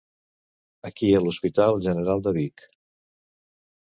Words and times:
Aquí 0.89 1.11
a 1.17 1.21
l'Hospital 1.25 1.77
General 1.89 2.27
de 2.29 2.33
Vic. 2.39 2.67